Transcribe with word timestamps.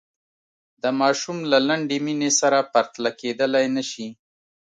د 0.81 0.85
ماشوم 0.99 1.37
له 1.51 1.59
لنډې 1.67 1.97
مینې 2.05 2.31
سره 2.39 2.69
پرتله 2.73 3.11
کېدلای 3.21 3.65
نه 3.75 3.83
شي. 3.91 4.07